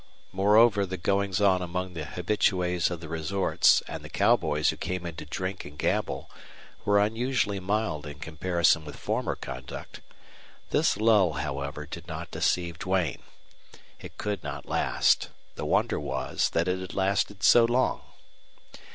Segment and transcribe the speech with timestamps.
[0.31, 5.05] Moreover, the goings on among the habitues of the resorts and the cowboys who came
[5.05, 6.27] in to drink and gamble
[6.85, 10.01] were unusually mild in comparison with former conduct.
[10.71, 13.21] This lull, however, did not deceive Duane.
[13.99, 15.29] It could not last.
[15.53, 18.01] The wonder was that it had lasted so long.